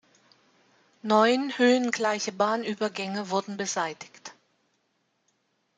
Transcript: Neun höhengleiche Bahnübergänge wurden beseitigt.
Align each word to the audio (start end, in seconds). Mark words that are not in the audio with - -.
Neun 1.03 1.59
höhengleiche 1.59 2.31
Bahnübergänge 2.31 3.29
wurden 3.29 3.55
beseitigt. 3.55 4.33